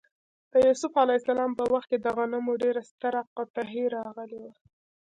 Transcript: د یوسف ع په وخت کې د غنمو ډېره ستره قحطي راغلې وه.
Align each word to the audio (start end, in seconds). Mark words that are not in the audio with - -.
د 0.51 0.53
یوسف 0.67 0.93
ع 1.01 1.05
په 1.59 1.63
وخت 1.73 1.87
کې 1.91 1.97
د 2.01 2.07
غنمو 2.17 2.53
ډېره 2.63 2.81
ستره 2.89 3.19
قحطي 3.37 3.81
راغلې 3.95 4.39
وه. 4.43 4.53